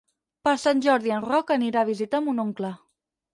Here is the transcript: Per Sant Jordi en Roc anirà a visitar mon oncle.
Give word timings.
Per 0.47 0.53
Sant 0.61 0.79
Jordi 0.85 1.13
en 1.17 1.21
Roc 1.25 1.53
anirà 1.57 1.85
a 1.85 1.89
visitar 1.91 2.23
mon 2.29 2.43
oncle. 2.47 2.73